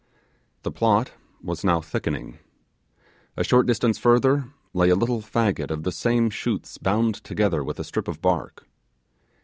The 0.63 0.71
plot 0.71 1.11
was 1.43 1.63
now 1.63 1.79
thickening. 1.79 2.39
A 3.37 3.43
short 3.43 3.67
distance 3.67 3.99
further 3.99 4.49
lay 4.73 4.89
a 4.89 4.95
little 4.95 5.21
faggot 5.21 5.69
of 5.69 5.83
the 5.83 5.91
same 5.91 6.31
shoots 6.31 6.79
bound 6.79 7.23
together 7.23 7.63
with 7.63 7.79
a 7.79 7.83
strip 7.83 8.07
of 8.07 8.19
bark. 8.19 8.65